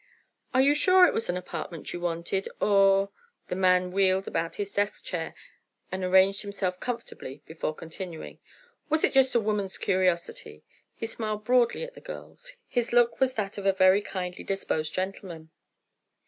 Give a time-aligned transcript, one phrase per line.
[0.51, 5.05] "Are you sure it was an apartment you wanted, or"—the man wheeled about his desk
[5.05, 5.35] chair
[5.91, 10.63] and arranged himself comfortably before continuing—"was it just a woman's curiosity?"
[10.95, 14.91] He smiled broadly at the girls; his look was that of a very kindly disposed
[14.91, 15.51] gentleman.